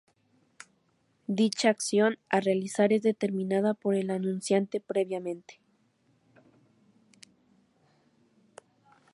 Dicha 1.27 1.69
acción 1.69 2.17
a 2.29 2.39
realizar 2.39 2.91
es 2.91 3.03
determinada 3.03 3.75
por 3.75 3.93
el 3.93 4.09
anunciante 4.09 4.79
previamente. 4.79 5.59